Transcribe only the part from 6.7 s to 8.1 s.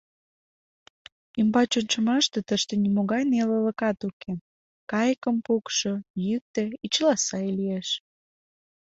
и чыла сай лиеш.